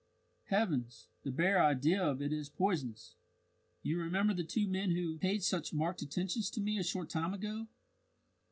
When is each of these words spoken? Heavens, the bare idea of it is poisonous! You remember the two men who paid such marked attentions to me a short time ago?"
Heavens, 0.45 1.09
the 1.21 1.29
bare 1.29 1.61
idea 1.63 2.01
of 2.03 2.23
it 2.23 2.33
is 2.33 2.49
poisonous! 2.49 3.13
You 3.83 3.99
remember 3.99 4.33
the 4.33 4.43
two 4.43 4.67
men 4.67 4.89
who 4.89 5.19
paid 5.19 5.43
such 5.43 5.73
marked 5.75 6.01
attentions 6.01 6.49
to 6.49 6.59
me 6.59 6.79
a 6.79 6.83
short 6.83 7.11
time 7.11 7.35
ago?" 7.35 7.67